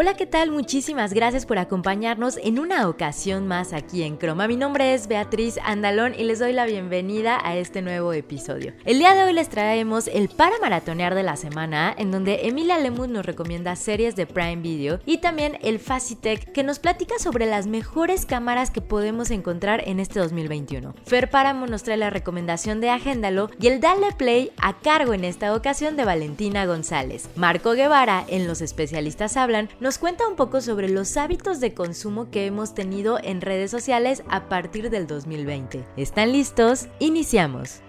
[0.00, 0.52] Hola, ¿qué tal?
[0.52, 4.46] Muchísimas gracias por acompañarnos en una ocasión más aquí en Croma.
[4.46, 8.74] Mi nombre es Beatriz Andalón y les doy la bienvenida a este nuevo episodio.
[8.84, 12.78] El día de hoy les traemos el para maratonear de la semana, en donde Emilia
[12.78, 17.46] Lemus nos recomienda series de Prime Video y también el Facitech que nos platica sobre
[17.46, 20.94] las mejores cámaras que podemos encontrar en este 2021.
[21.06, 25.24] Fer Páramo nos trae la recomendación de Agéndalo y el Dale Play a cargo en
[25.24, 27.28] esta ocasión de Valentina González.
[27.34, 32.30] Marco Guevara en Los Especialistas Hablan nos cuenta un poco sobre los hábitos de consumo
[32.30, 35.86] que hemos tenido en redes sociales a partir del 2020.
[35.96, 36.88] ¿Están listos?
[36.98, 37.80] Iniciamos.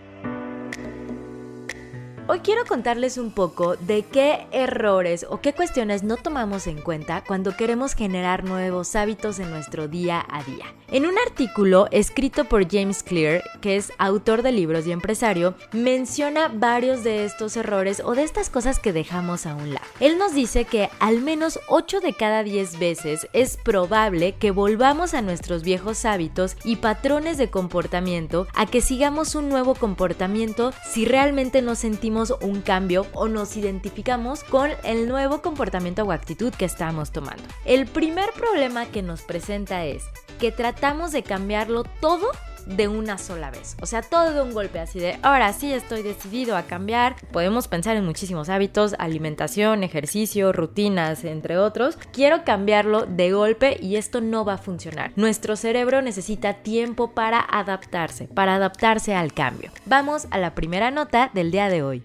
[2.31, 7.23] Hoy quiero contarles un poco de qué errores o qué cuestiones no tomamos en cuenta
[7.25, 10.65] cuando queremos generar nuevos hábitos en nuestro día a día.
[10.91, 16.49] En un artículo escrito por James Clear, que es autor de libros y empresario, menciona
[16.49, 19.85] varios de estos errores o de estas cosas que dejamos a un lado.
[19.99, 25.15] Él nos dice que al menos 8 de cada 10 veces es probable que volvamos
[25.15, 31.05] a nuestros viejos hábitos y patrones de comportamiento a que sigamos un nuevo comportamiento si
[31.05, 36.65] realmente nos sentimos un cambio o nos identificamos con el nuevo comportamiento o actitud que
[36.65, 37.43] estamos tomando.
[37.65, 40.03] El primer problema que nos presenta es
[40.39, 42.29] que tratamos de cambiarlo todo
[42.65, 43.75] de una sola vez.
[43.81, 47.15] O sea, todo de un golpe así de, ahora sí estoy decidido a cambiar.
[47.31, 51.97] Podemos pensar en muchísimos hábitos, alimentación, ejercicio, rutinas, entre otros.
[52.11, 55.11] Quiero cambiarlo de golpe y esto no va a funcionar.
[55.15, 59.71] Nuestro cerebro necesita tiempo para adaptarse, para adaptarse al cambio.
[59.85, 62.03] Vamos a la primera nota del día de hoy.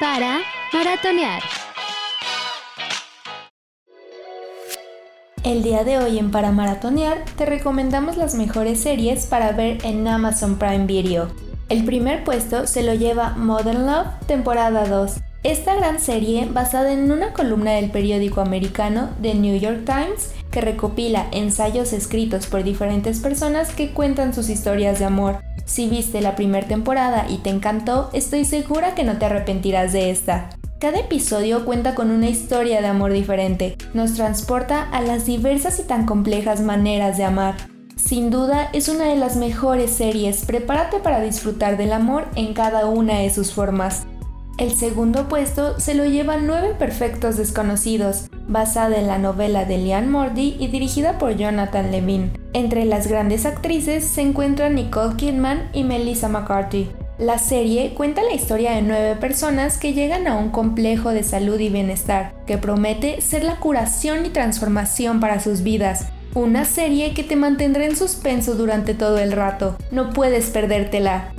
[0.00, 0.40] Para
[0.72, 1.40] maratonear.
[5.44, 10.08] El día de hoy en Para Maratonear te recomendamos las mejores series para ver en
[10.08, 11.28] Amazon Prime Video.
[11.68, 15.20] El primer puesto se lo lleva Modern Love, temporada 2.
[15.44, 20.60] Esta gran serie, basada en una columna del periódico americano The New York Times, que
[20.60, 25.40] recopila ensayos escritos por diferentes personas que cuentan sus historias de amor.
[25.64, 30.10] Si viste la primera temporada y te encantó, estoy segura que no te arrepentirás de
[30.12, 30.50] esta.
[30.78, 35.82] Cada episodio cuenta con una historia de amor diferente, nos transporta a las diversas y
[35.82, 37.56] tan complejas maneras de amar.
[37.96, 42.86] Sin duda es una de las mejores series, prepárate para disfrutar del amor en cada
[42.86, 44.06] una de sus formas.
[44.56, 50.06] El segundo puesto se lo lleva Nueve Perfectos Desconocidos, basada en la novela de Liane
[50.06, 52.30] Mordy y dirigida por Jonathan Levine.
[52.52, 56.88] Entre las grandes actrices se encuentran Nicole Kidman y Melissa McCarthy.
[57.18, 61.58] La serie cuenta la historia de nueve personas que llegan a un complejo de salud
[61.58, 66.06] y bienestar, que promete ser la curación y transformación para sus vidas.
[66.34, 69.76] Una serie que te mantendrá en suspenso durante todo el rato.
[69.90, 71.32] No puedes perdértela.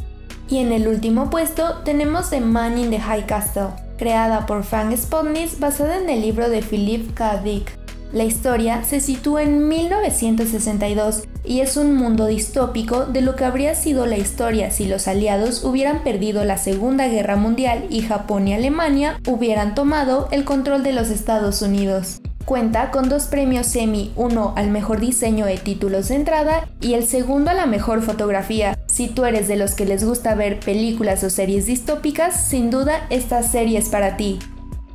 [0.49, 4.95] Y en el último puesto tenemos The Man in the High Castle, creada por Frank
[4.95, 7.37] Spotnitz basada en el libro de Philip K.
[7.37, 7.85] Dick.
[8.13, 13.75] La historia se sitúa en 1962 y es un mundo distópico de lo que habría
[13.75, 18.53] sido la historia si los aliados hubieran perdido la Segunda Guerra Mundial y Japón y
[18.53, 22.21] Alemania hubieran tomado el control de los Estados Unidos.
[22.45, 27.05] Cuenta con dos premios Emmy, uno al mejor diseño de títulos de entrada y el
[27.05, 28.77] segundo a la mejor fotografía.
[28.95, 33.05] Si tú eres de los que les gusta ver películas o series distópicas, sin duda
[33.09, 34.39] esta serie es para ti.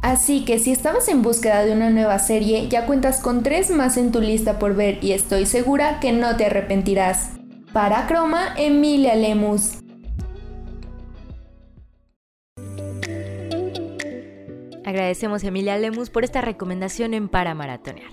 [0.01, 3.99] Así que si estabas en búsqueda de una nueva serie, ya cuentas con tres más
[3.99, 7.33] en tu lista por ver y estoy segura que no te arrepentirás.
[7.75, 9.81] Para Croma, Emilia Lemus.
[14.87, 18.13] Agradecemos a Emilia Lemus por esta recomendación en Para Maratonear.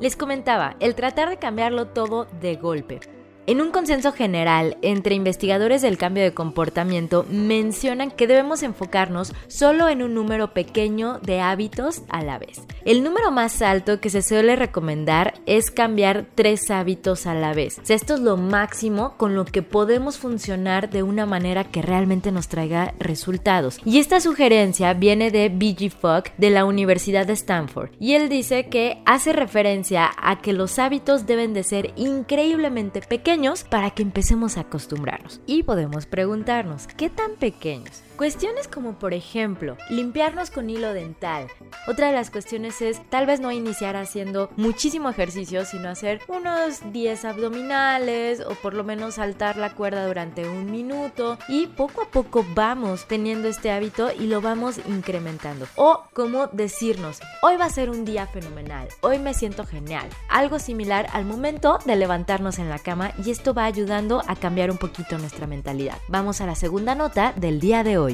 [0.00, 3.17] Les comentaba, el tratar de cambiarlo todo de golpe.
[3.48, 9.88] En un consenso general entre investigadores del cambio de comportamiento mencionan que debemos enfocarnos solo
[9.88, 12.60] en un número pequeño de hábitos a la vez.
[12.84, 17.78] El número más alto que se suele recomendar es cambiar tres hábitos a la vez.
[17.88, 22.48] esto es lo máximo con lo que podemos funcionar de una manera que realmente nos
[22.48, 23.80] traiga resultados.
[23.82, 25.90] Y esta sugerencia viene de B.G.
[25.90, 27.92] Fogg de la Universidad de Stanford.
[27.98, 33.37] Y él dice que hace referencia a que los hábitos deben de ser increíblemente pequeños
[33.68, 35.40] para que empecemos a acostumbrarnos.
[35.46, 38.02] Y podemos preguntarnos, ¿qué tan pequeños?
[38.18, 41.46] Cuestiones como por ejemplo, limpiarnos con hilo dental.
[41.86, 46.80] Otra de las cuestiones es tal vez no iniciar haciendo muchísimo ejercicio, sino hacer unos
[46.92, 52.10] 10 abdominales o por lo menos saltar la cuerda durante un minuto y poco a
[52.10, 55.68] poco vamos teniendo este hábito y lo vamos incrementando.
[55.76, 60.08] O como decirnos, hoy va a ser un día fenomenal, hoy me siento genial.
[60.28, 64.72] Algo similar al momento de levantarnos en la cama y esto va ayudando a cambiar
[64.72, 65.98] un poquito nuestra mentalidad.
[66.08, 68.07] Vamos a la segunda nota del día de hoy.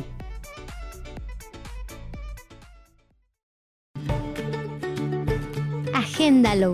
[6.25, 6.73] Agéndalo.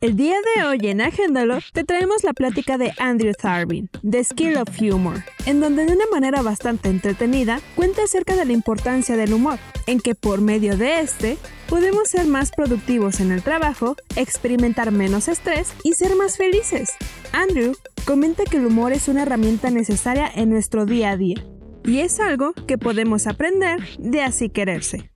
[0.00, 4.56] El día de hoy en Agéndalo te traemos la plática de Andrew Tharbin, The Skill
[4.56, 9.34] of Humor, en donde de una manera bastante entretenida cuenta acerca de la importancia del
[9.34, 11.36] humor, en que por medio de este
[11.68, 16.94] podemos ser más productivos en el trabajo, experimentar menos estrés y ser más felices.
[17.32, 17.74] Andrew
[18.06, 21.44] comenta que el humor es una herramienta necesaria en nuestro día a día,
[21.86, 25.08] y es algo que podemos aprender de así quererse.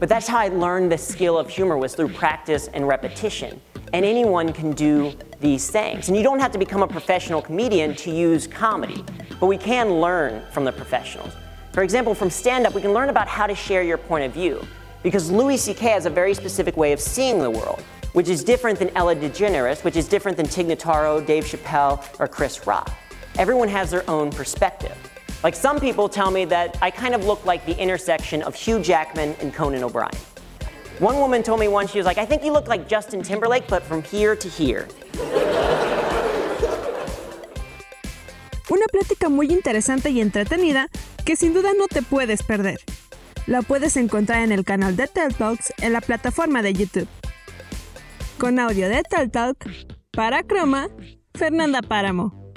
[0.00, 3.60] But that's how I learned the skill of humor was through practice and repetition.
[3.92, 6.08] And anyone can do these things.
[6.08, 9.04] And you don't have to become a professional comedian to use comedy,
[9.38, 11.32] but we can learn from the professionals.
[11.72, 14.32] For example, from stand up, we can learn about how to share your point of
[14.32, 14.66] view.
[15.02, 15.90] Because Louis C.K.
[15.90, 17.82] has a very specific way of seeing the world,
[18.12, 22.26] which is different than Ella DeGeneres, which is different than Tig Notaro, Dave Chappelle, or
[22.26, 22.90] Chris Rock.
[23.38, 24.96] Everyone has their own perspective.
[25.42, 28.78] Like some people tell me that I kind of look like the intersection of Hugh
[28.80, 30.10] Jackman and Conan O'Brien.
[30.98, 33.66] One woman told me once, she was like, I think you look like Justin Timberlake,
[33.66, 34.86] but from here to here.
[38.70, 40.88] Una plática muy interesante y entretenida
[41.24, 42.78] que sin duda no te puedes perder.
[43.46, 47.08] La puedes encontrar en el canal de Tel Talks en la plataforma de YouTube.
[48.38, 49.66] Con audio de Tel Talk,
[50.12, 50.88] para Croma,
[51.34, 52.49] Fernanda Páramo.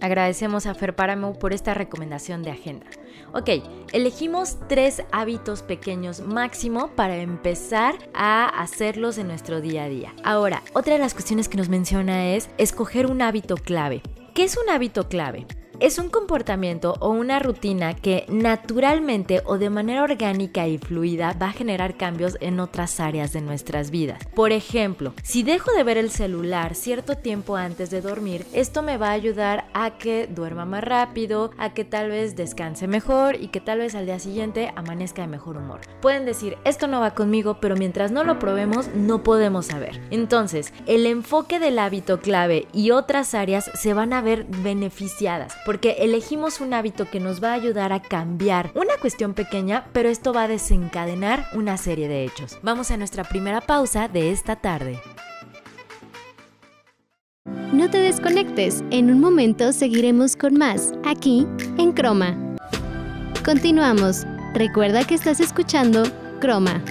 [0.00, 2.86] Agradecemos a Fer Páramo por esta recomendación de agenda.
[3.32, 3.50] Ok,
[3.92, 10.14] elegimos tres hábitos pequeños máximo para empezar a hacerlos en nuestro día a día.
[10.24, 14.02] Ahora, otra de las cuestiones que nos menciona es escoger un hábito clave.
[14.34, 15.46] ¿Qué es un hábito clave?
[15.80, 21.48] Es un comportamiento o una rutina que naturalmente o de manera orgánica y fluida va
[21.48, 24.22] a generar cambios en otras áreas de nuestras vidas.
[24.34, 28.98] Por ejemplo, si dejo de ver el celular cierto tiempo antes de dormir, esto me
[28.98, 33.48] va a ayudar a que duerma más rápido, a que tal vez descanse mejor y
[33.48, 35.80] que tal vez al día siguiente amanezca de mejor humor.
[36.02, 40.00] Pueden decir, esto no va conmigo, pero mientras no lo probemos no podemos saber.
[40.10, 45.98] Entonces, el enfoque del hábito clave y otras áreas se van a ver beneficiadas porque
[46.00, 50.32] elegimos un hábito que nos va a ayudar a cambiar una cuestión pequeña, pero esto
[50.32, 52.58] va a desencadenar una serie de hechos.
[52.64, 55.00] Vamos a nuestra primera pausa de esta tarde.
[57.72, 61.46] No te desconectes, en un momento seguiremos con más, aquí
[61.78, 62.36] en Croma.
[63.44, 64.26] Continuamos.
[64.54, 66.02] Recuerda que estás escuchando
[66.40, 66.82] Croma.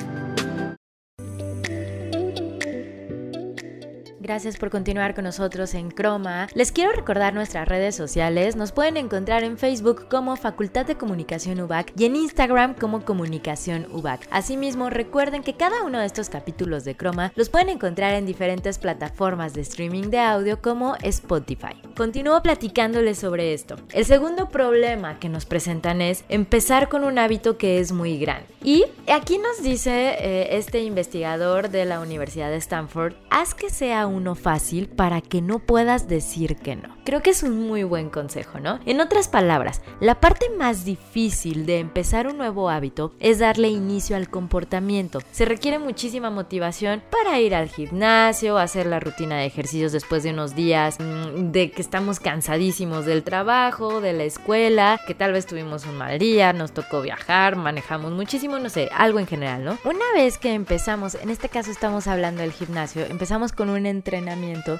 [4.29, 6.49] Gracias por continuar con nosotros en Croma.
[6.53, 8.55] Les quiero recordar nuestras redes sociales.
[8.55, 13.87] Nos pueden encontrar en Facebook como Facultad de Comunicación UBAC y en Instagram como Comunicación
[13.91, 14.27] UBAC.
[14.29, 18.77] Asimismo, recuerden que cada uno de estos capítulos de Croma los pueden encontrar en diferentes
[18.77, 21.81] plataformas de streaming de audio como Spotify.
[21.97, 23.77] Continúo platicándoles sobre esto.
[23.93, 28.45] El segundo problema que nos presentan es empezar con un hábito que es muy grande.
[28.63, 34.05] Y aquí nos dice eh, este investigador de la Universidad de Stanford, haz que sea
[34.05, 36.89] un fácil para que no puedas decir que no.
[37.05, 38.79] Creo que es un muy buen consejo, ¿no?
[38.85, 44.15] En otras palabras, la parte más difícil de empezar un nuevo hábito es darle inicio
[44.15, 45.19] al comportamiento.
[45.31, 50.31] Se requiere muchísima motivación para ir al gimnasio, hacer la rutina de ejercicios después de
[50.31, 55.45] unos días mm, de que estamos cansadísimos del trabajo, de la escuela, que tal vez
[55.45, 59.77] tuvimos un mal día, nos tocó viajar, manejamos muchísimo, no sé, algo en general, ¿no?
[59.83, 64.08] Una vez que empezamos, en este caso estamos hablando del gimnasio, empezamos con un entrenamiento,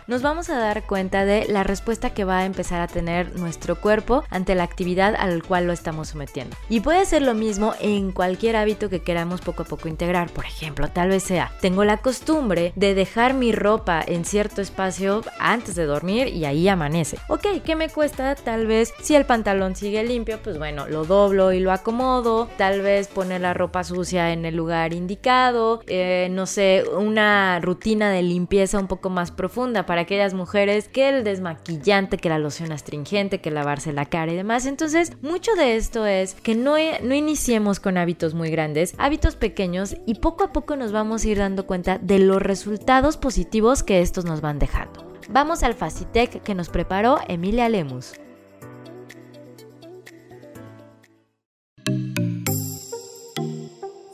[0.08, 3.80] nos vamos a dar cuenta de la respuesta que va a empezar a tener nuestro
[3.80, 6.56] cuerpo ante la actividad al cual lo estamos sometiendo.
[6.68, 10.30] Y puede ser lo mismo en cualquier hábito que queramos poco a poco integrar.
[10.32, 15.22] Por ejemplo, tal vez sea, tengo la costumbre de dejar mi ropa en cierto espacio
[15.40, 17.18] antes de dormir y ahí amanece.
[17.28, 18.34] Ok, ¿qué me cuesta?
[18.36, 22.50] Tal vez si el pantalón sigue limpio, pues bueno, lo doblo y lo acomodo.
[22.58, 25.82] Tal vez poner la ropa sucia en el lugar indicado.
[25.88, 31.10] Eh, no sé, una rutina de limpieza un poco más profunda para aquellas mujeres que
[31.10, 34.66] el desmaquillante, que la loción astringente, que lavarse la cara y demás.
[34.66, 39.96] Entonces, mucho de esto es que no, no iniciemos con hábitos muy grandes, hábitos pequeños
[40.06, 44.02] y poco a poco nos vamos a ir dando cuenta de los resultados positivos que
[44.02, 45.08] estos nos van dejando.
[45.30, 48.14] Vamos al Facitec que nos preparó Emilia Lemus.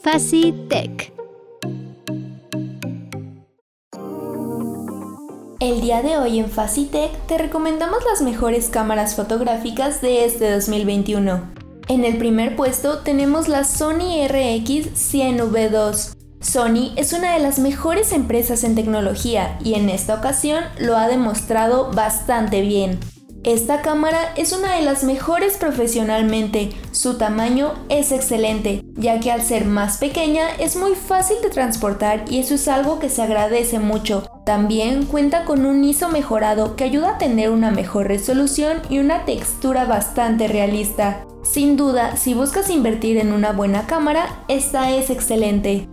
[0.01, 1.14] Facitec.
[5.61, 11.49] El día de hoy en Facitec te recomendamos las mejores cámaras fotográficas de este 2021.
[11.87, 16.13] En el primer puesto tenemos la Sony RX 100V2.
[16.41, 21.07] Sony es una de las mejores empresas en tecnología y en esta ocasión lo ha
[21.07, 22.99] demostrado bastante bien.
[23.45, 29.41] Esta cámara es una de las mejores profesionalmente, su tamaño es excelente, ya que al
[29.41, 33.79] ser más pequeña es muy fácil de transportar y eso es algo que se agradece
[33.79, 34.34] mucho.
[34.45, 39.25] También cuenta con un ISO mejorado que ayuda a tener una mejor resolución y una
[39.25, 41.25] textura bastante realista.
[41.41, 45.89] Sin duda, si buscas invertir en una buena cámara, esta es excelente.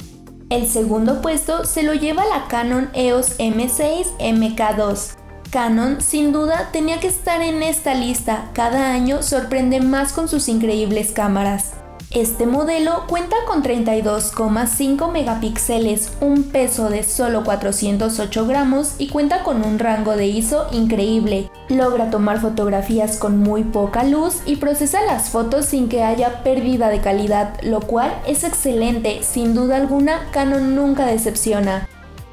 [0.51, 5.17] El segundo puesto se lo lleva la Canon EOS M6 MK2.
[5.51, 10.49] Canon sin duda tenía que estar en esta lista, cada año sorprende más con sus
[10.49, 11.73] increíbles cámaras.
[12.15, 19.65] Este modelo cuenta con 32,5 megapíxeles, un peso de solo 408 gramos y cuenta con
[19.65, 21.51] un rango de ISO increíble.
[21.71, 26.91] Logra tomar fotografías con muy poca luz y procesa las fotos sin que haya pérdida
[26.91, 31.89] de calidad, lo cual es excelente, sin duda alguna Canon nunca decepciona.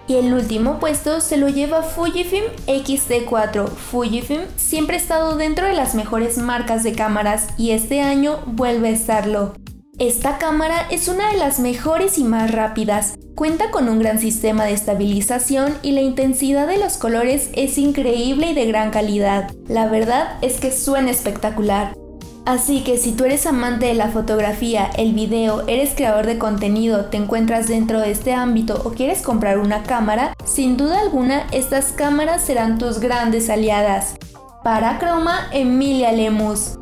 [0.09, 3.67] Y el último puesto se lo lleva Fujifilm X-T4.
[3.67, 8.89] Fujifilm siempre ha estado dentro de las mejores marcas de cámaras y este año vuelve
[8.89, 9.53] a estarlo.
[9.99, 13.15] Esta cámara es una de las mejores y más rápidas.
[13.35, 18.51] Cuenta con un gran sistema de estabilización y la intensidad de los colores es increíble
[18.51, 19.51] y de gran calidad.
[19.67, 21.97] La verdad es que suena espectacular.
[22.45, 27.07] Así que si tú eres amante de la fotografía, el video, eres creador de contenido,
[27.07, 31.91] te encuentras dentro de este ámbito o quieres comprar una cámara, sin duda alguna estas
[31.91, 34.15] cámaras serán tus grandes aliadas.
[34.63, 36.79] Para Chroma, Emilia Lemus.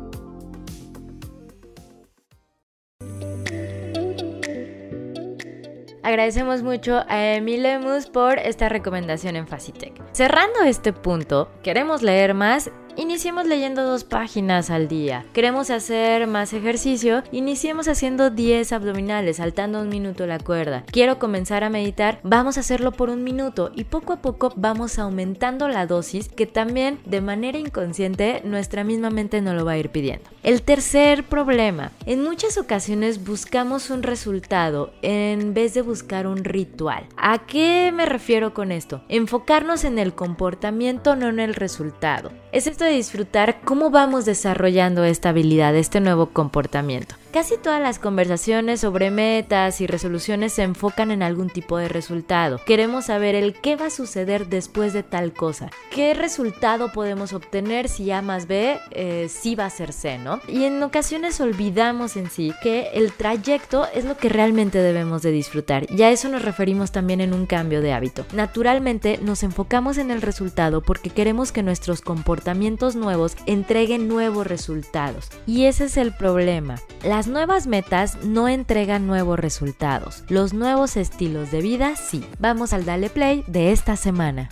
[6.08, 9.92] Agradecemos mucho a Emilia Lemus por esta recomendación en Facitec.
[10.12, 15.24] Cerrando este punto, queremos leer más Iniciemos leyendo dos páginas al día.
[15.32, 20.82] Queremos hacer más ejercicio, iniciemos haciendo 10 abdominales, saltando un minuto la cuerda.
[20.90, 24.98] Quiero comenzar a meditar, vamos a hacerlo por un minuto y poco a poco vamos
[24.98, 29.78] aumentando la dosis que también de manera inconsciente nuestra misma mente nos lo va a
[29.78, 30.28] ir pidiendo.
[30.42, 37.06] El tercer problema, en muchas ocasiones buscamos un resultado en vez de buscar un ritual.
[37.16, 39.02] ¿A qué me refiero con esto?
[39.08, 42.32] Enfocarnos en el comportamiento, no en el resultado.
[42.50, 47.14] Es esto disfrutar cómo vamos desarrollando esta habilidad, este nuevo comportamiento.
[47.32, 52.58] Casi todas las conversaciones sobre metas y resoluciones se enfocan en algún tipo de resultado.
[52.64, 55.68] Queremos saber el qué va a suceder después de tal cosa.
[55.90, 60.40] ¿Qué resultado podemos obtener si A más B eh, sí va a ser C, ¿no?
[60.48, 65.30] Y en ocasiones olvidamos en sí que el trayecto es lo que realmente debemos de
[65.30, 65.86] disfrutar.
[65.90, 68.24] Y a eso nos referimos también en un cambio de hábito.
[68.32, 75.28] Naturalmente nos enfocamos en el resultado porque queremos que nuestros comportamientos nuevos entreguen nuevos resultados.
[75.46, 76.76] Y ese es el problema.
[77.04, 82.24] Las nuevas metas no entregan nuevos resultados, los nuevos estilos de vida sí.
[82.38, 84.48] Vamos al Dale Play de esta semana.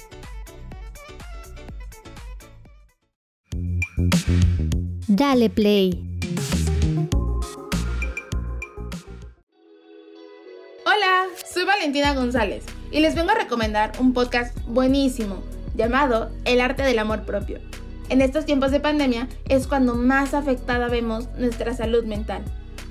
[5.09, 6.18] Dale Play.
[10.85, 15.42] Hola, soy Valentina González y les vengo a recomendar un podcast buenísimo
[15.75, 17.61] llamado El arte del amor propio
[18.09, 22.45] en estos tiempos de pandemia es cuando más afectada vemos nuestra salud mental.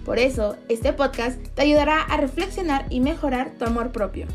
[0.06, 4.28] Por eso, este podcast te ayudará a reflexionar y mejorar tu amor propio.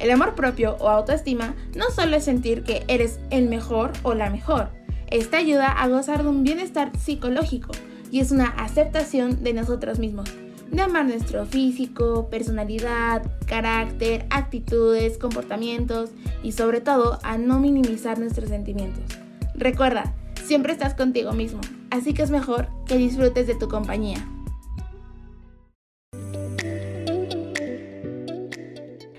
[0.00, 4.30] El amor propio o autoestima no solo es sentir que eres el mejor o la
[4.30, 4.70] mejor,
[5.10, 7.72] esta ayuda a gozar de un bienestar psicológico
[8.10, 10.30] y es una aceptación de nosotros mismos,
[10.70, 16.10] de amar nuestro físico, personalidad, carácter, actitudes, comportamientos
[16.42, 19.04] y sobre todo a no minimizar nuestros sentimientos.
[19.54, 20.14] Recuerda,
[20.48, 24.26] Siempre estás contigo mismo, así que es mejor que disfrutes de tu compañía.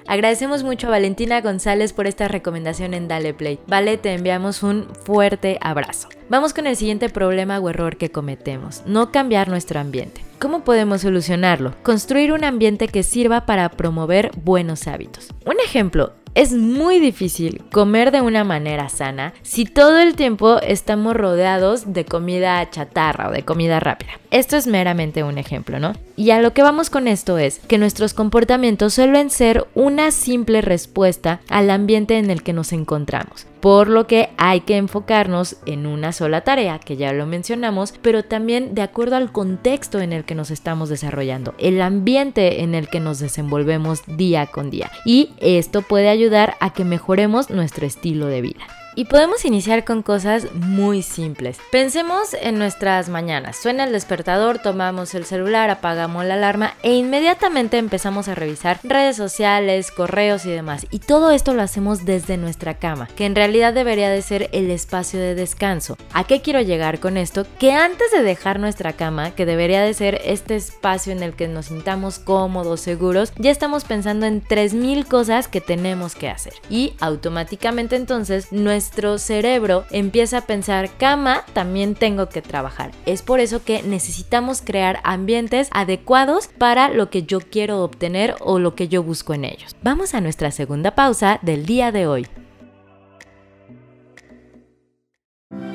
[0.10, 3.60] Agradecemos mucho a Valentina González por esta recomendación en Dale Play.
[3.68, 6.10] Vale, te enviamos un fuerte abrazo.
[6.30, 10.26] Vamos con el siguiente problema o error que cometemos, no cambiar nuestro ambiente.
[10.40, 11.76] ¿Cómo podemos solucionarlo?
[11.84, 15.30] Construir un ambiente que sirva para promover buenos hábitos.
[15.46, 21.16] Un ejemplo Es muy difícil comer de una manera sana si todo el tiempo estamos
[21.16, 24.12] rodeados de comida chatarra o de comida rápida.
[24.32, 25.94] Esto es meramente un ejemplo, ¿no?
[26.16, 30.62] Y a lo que vamos con esto es que nuestros comportamientos suelen ser una simple
[30.62, 35.86] respuesta al ambiente en el que nos encontramos por lo que hay que enfocarnos en
[35.86, 40.24] una sola tarea, que ya lo mencionamos, pero también de acuerdo al contexto en el
[40.24, 44.92] que nos estamos desarrollando, el ambiente en el que nos desenvolvemos día con día.
[45.06, 48.62] Y esto puede ayudar a que mejoremos nuestro estilo de vida.
[49.00, 51.58] Y podemos iniciar con cosas muy simples.
[51.72, 53.56] Pensemos en nuestras mañanas.
[53.56, 59.16] Suena el despertador, tomamos el celular, apagamos la alarma e inmediatamente empezamos a revisar redes
[59.16, 60.86] sociales, correos y demás.
[60.92, 64.70] Y todo esto lo hacemos desde nuestra cama, que en realidad debería de ser el
[64.70, 65.96] espacio de descanso.
[66.12, 67.48] ¿A qué quiero llegar con esto?
[67.58, 71.48] Que antes de dejar nuestra cama, que debería de ser este espacio en el que
[71.48, 76.52] nos sintamos cómodos, seguros, ya estamos pensando en 3.000 cosas que tenemos que hacer.
[76.70, 82.90] Y automáticamente entonces nuestra nuestro cerebro empieza a pensar, cama, también tengo que trabajar.
[83.06, 88.58] Es por eso que necesitamos crear ambientes adecuados para lo que yo quiero obtener o
[88.58, 89.76] lo que yo busco en ellos.
[89.84, 92.26] Vamos a nuestra segunda pausa del día de hoy.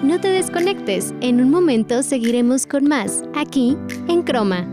[0.02, 3.76] No te desconectes, en un momento seguiremos con más, aquí
[4.08, 4.66] en Croma.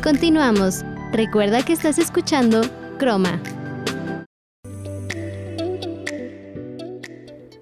[0.00, 0.84] Continuamos.
[1.10, 2.60] Recuerda que estás escuchando
[3.00, 3.42] Croma.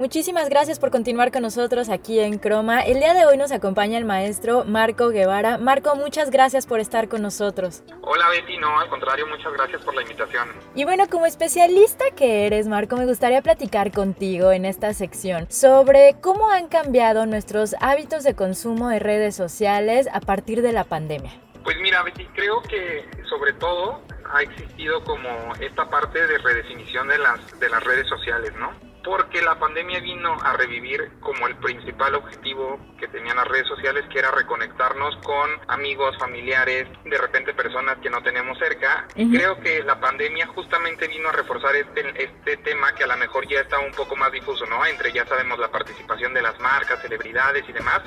[0.01, 2.81] Muchísimas gracias por continuar con nosotros aquí en Croma.
[2.81, 5.59] El día de hoy nos acompaña el maestro Marco Guevara.
[5.59, 7.83] Marco, muchas gracias por estar con nosotros.
[8.01, 10.49] Hola Betty, no, al contrario, muchas gracias por la invitación.
[10.75, 16.17] Y bueno, como especialista que eres, Marco, me gustaría platicar contigo en esta sección sobre
[16.23, 21.33] cómo han cambiado nuestros hábitos de consumo de redes sociales a partir de la pandemia.
[21.63, 24.01] Pues mira, Betty, creo que sobre todo
[24.33, 25.29] ha existido como
[25.61, 28.90] esta parte de redefinición de las, de las redes sociales, ¿no?
[29.03, 34.05] Porque la pandemia vino a revivir como el principal objetivo que tenían las redes sociales,
[34.11, 39.07] que era reconectarnos con amigos, familiares, de repente personas que no tenemos cerca.
[39.15, 43.17] Y creo que la pandemia justamente vino a reforzar este, este tema que a lo
[43.17, 44.85] mejor ya está un poco más difuso, ¿no?
[44.85, 48.03] Entre ya sabemos la participación de las marcas, celebridades y demás,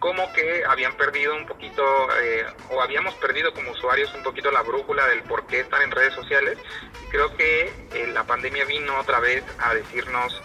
[0.00, 1.82] como que habían perdido un poquito,
[2.22, 5.90] eh, o habíamos perdido como usuarios un poquito la brújula del por qué estar en
[5.90, 6.58] redes sociales.
[7.04, 10.42] Y creo que eh, la pandemia vino otra vez a decirnos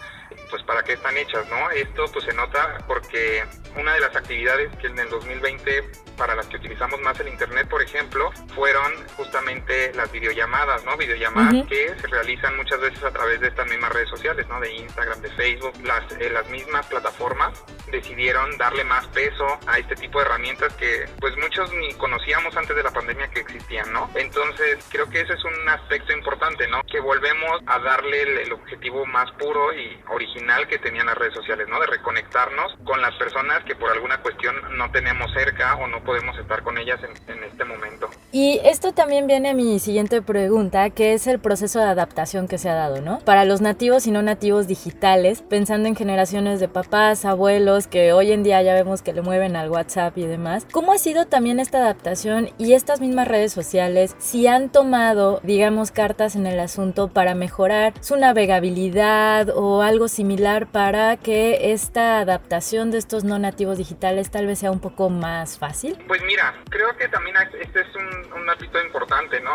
[0.50, 1.70] pues para qué están hechas, ¿no?
[1.70, 3.44] Esto pues se nota porque
[3.76, 7.68] una de las actividades que en el 2020 para las que utilizamos más el internet,
[7.68, 10.96] por ejemplo, fueron justamente las videollamadas, ¿no?
[10.96, 14.60] Videollamadas que se realizan muchas veces a través de estas mismas redes sociales, ¿no?
[14.60, 19.94] De Instagram, de Facebook, las, eh, las mismas plataformas decidieron darle más peso a este
[19.96, 24.10] tipo de herramientas que pues muchos ni conocíamos antes de la pandemia que existían, ¿no?
[24.14, 26.82] Entonces creo que ese es un aspecto importante, ¿no?
[26.90, 30.35] Que volvemos a darle el, objetivo más puro y original
[30.68, 31.80] que tenían las redes sociales, ¿no?
[31.80, 36.38] De reconectarnos con las personas que por alguna cuestión no tenemos cerca o no podemos
[36.38, 38.08] estar con ellas en, este momento.
[38.32, 42.58] Y esto también viene a mi siguiente pregunta, que es el proceso de adaptación que
[42.58, 43.20] se ha dado, ¿no?
[43.20, 48.32] Para los nativos y no nativos digitales, pensando en generaciones de papás, abuelos, que hoy
[48.32, 51.60] en día ya vemos que le mueven al WhatsApp y demás, ¿cómo ha sido también
[51.60, 57.08] esta adaptación y estas mismas redes sociales, si han tomado, digamos, cartas en el asunto
[57.08, 60.25] para mejorar su navegabilidad o algo similar
[60.66, 65.58] para que esta adaptación de estos no nativos digitales tal vez sea un poco más
[65.58, 65.96] fácil?
[66.06, 69.54] Pues mira, creo que también este es un, un ámbito importante, ¿no?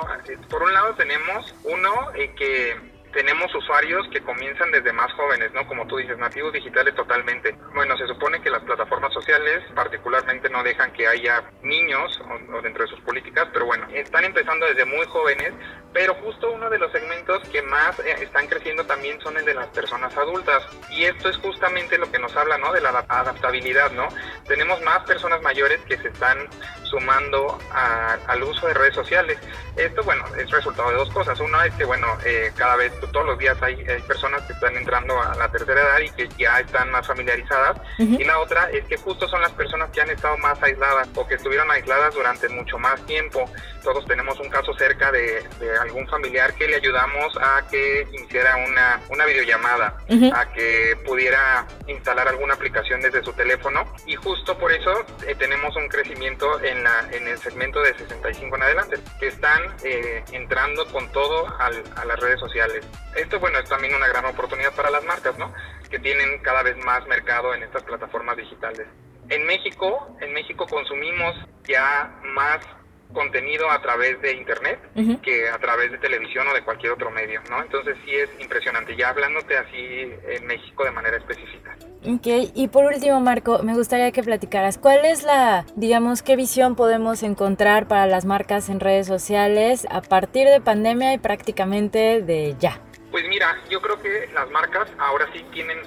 [0.49, 5.67] Por un lado tenemos uno eh, que tenemos usuarios que comienzan desde más jóvenes, ¿no?
[5.67, 7.56] Como tú dices, nativos digitales totalmente.
[7.74, 12.19] Bueno, se supone que las plataformas sociales particularmente no dejan que haya niños
[12.54, 15.54] o, dentro de sus políticas, pero bueno, están empezando desde muy jóvenes,
[15.93, 19.54] pero justo uno de los segmentos que más eh, están creciendo también son el de
[19.54, 20.63] las personas adultas.
[20.89, 22.71] Y esto es justamente lo que nos habla, ¿no?
[22.71, 24.08] De la adaptabilidad, ¿no?
[24.47, 26.47] Tenemos más personas mayores que se están
[26.84, 27.58] sumando
[28.28, 29.38] al uso de redes sociales.
[29.78, 31.39] Esto, bueno, es resultado de dos cosas.
[31.39, 33.75] Una es que, bueno, eh, cada vez todos los días hay,
[34.07, 37.77] personas que están entrando a la tercera edad y que ya están más familiarizadas.
[37.97, 41.27] Y la otra es que justo son las personas que han estado más aisladas o
[41.27, 43.49] que estuvieron aisladas durante mucho más tiempo.
[43.83, 45.43] Todos tenemos un caso cerca de,
[45.81, 49.97] algún familiar que le ayudamos a que hiciera una, una videollamada,
[50.33, 53.85] a que pudiera instalar alguna aplicación desde su teléfono.
[54.05, 58.55] Y justo por eso eh, tenemos un crecimiento en, la, en el segmento de 65
[58.55, 62.85] en adelante, que están eh, entrando con todo a las redes sociales.
[63.15, 65.54] Esto, bueno, es también una gran oportunidad para las marcas, ¿no?
[65.89, 68.88] Que tienen cada vez más mercado en estas plataformas digitales.
[69.30, 71.36] En México, en México consumimos
[71.67, 72.60] ya más
[73.13, 74.80] contenido a través de internet
[75.21, 77.62] que a través de televisión o de cualquier otro medio, ¿no?
[77.62, 81.75] Entonces sí es impresionante, ya hablándote así en México de manera específica.
[82.03, 86.75] Ok, y por último, Marco, me gustaría que platicaras, ¿cuál es la, digamos, qué visión
[86.75, 92.55] podemos encontrar para las marcas en redes sociales a partir de pandemia y prácticamente de
[92.59, 92.81] ya?
[93.11, 95.77] Pues mira, yo creo que las marcas ahora sí tienen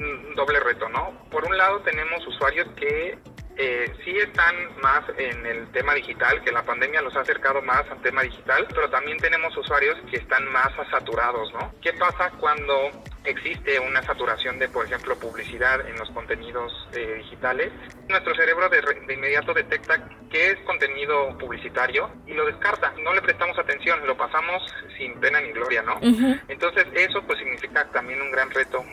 [0.00, 1.12] un doble reto, ¿no?
[1.30, 3.18] Por un lado tenemos usuarios que
[3.60, 7.82] eh, sí están más en el tema digital, que la pandemia los ha acercado más
[7.90, 11.74] al tema digital, pero también tenemos usuarios que están más saturados, ¿no?
[11.82, 12.90] ¿Qué pasa cuando
[13.24, 17.72] existe una saturación de, por ejemplo, publicidad en los contenidos eh, digitales?
[18.08, 23.22] Nuestro cerebro de, de, inmediato detecta qué es contenido publicitario y lo descarta, no le
[23.22, 24.62] prestamos atención, lo pasamos
[24.96, 25.98] sin pena ni gloria, ¿no?
[26.46, 28.84] Entonces eso pues significa también un gran reto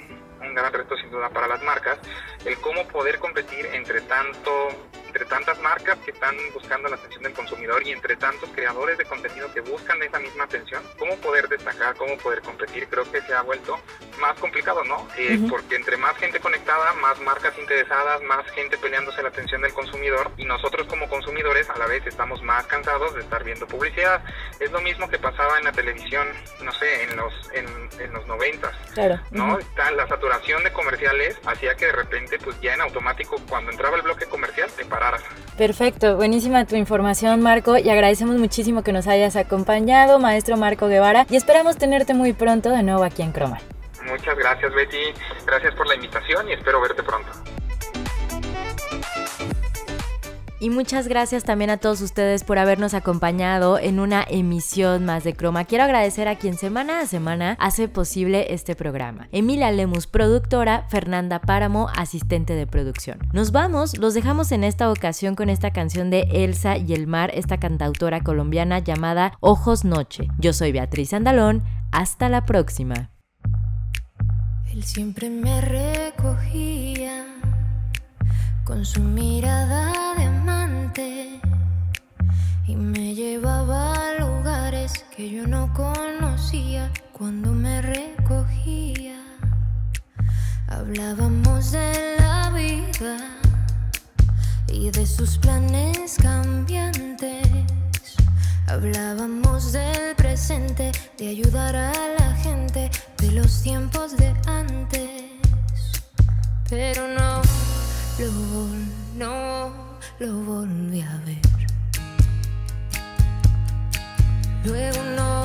[0.55, 1.99] gran reto sin duda para las marcas,
[2.45, 4.51] el cómo poder competir entre tanto
[5.15, 9.06] entre tantas marcas que están buscando la atención del consumidor y entre tantos creadores de
[9.06, 13.34] contenido que buscan esa misma atención, cómo poder destacar, cómo poder competir, creo que se
[13.34, 13.80] ha vuelto
[14.19, 15.08] más complicado, ¿no?
[15.17, 19.73] Eh, porque entre más gente conectada, más marcas interesadas, más gente peleándose la atención del
[19.73, 24.21] consumidor y nosotros como consumidores a la vez estamos más cansados de estar viendo publicidad.
[24.60, 26.28] Es lo mismo que pasaba en la televisión,
[26.62, 27.65] no sé, en los en,
[28.01, 29.17] en los noventas, claro.
[29.32, 29.58] ¿no?
[29.95, 34.01] La saturación de comerciales hacía que de repente, pues ya en automático, cuando entraba el
[34.01, 35.04] bloque comercial, te paraba
[35.57, 41.25] Perfecto, buenísima tu información Marco y agradecemos muchísimo que nos hayas acompañado, maestro Marco Guevara,
[41.29, 43.59] y esperamos tenerte muy pronto de nuevo aquí en Croma.
[44.05, 45.13] Muchas gracias Betty,
[45.45, 47.29] gracias por la invitación y espero verte pronto.
[50.59, 55.35] Y muchas gracias también a todos ustedes por habernos acompañado en una emisión más de
[55.35, 55.65] Croma.
[55.65, 59.27] Quiero agradecer a quien semana a semana hace posible este programa.
[59.33, 63.19] Emilia Lemus, productora, Fernanda Páramo, asistente de producción.
[63.33, 67.31] Nos vamos, los dejamos en esta ocasión con esta canción de Elsa y el mar,
[67.33, 70.29] esta cantautora colombiana llamada Ojos Noche.
[70.39, 73.11] Yo soy Beatriz Andalón, hasta la próxima.
[74.71, 77.25] Él siempre me recogía
[78.63, 80.04] con su mirada
[82.67, 89.19] y me llevaba a lugares que yo no conocía cuando me recogía.
[90.67, 93.17] Hablábamos de la vida
[94.67, 97.47] y de sus planes cambiantes.
[98.67, 105.23] Hablábamos del presente, de ayudar a la gente, de los tiempos de antes.
[106.67, 107.41] Pero no
[108.17, 108.67] lo
[109.15, 109.71] no
[110.19, 111.54] lo volví a ver.
[114.65, 115.43] Luego no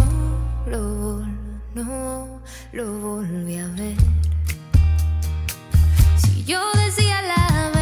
[0.66, 1.26] lo
[1.74, 2.40] no
[2.72, 3.96] lo volví a ver.
[6.16, 7.79] Si yo decía la verdad,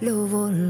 [0.00, 0.69] Es